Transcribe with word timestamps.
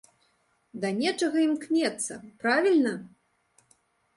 Да 0.85 0.89
нечага 1.01 1.39
імкнецца, 1.47 2.13
правільна? 2.45 2.93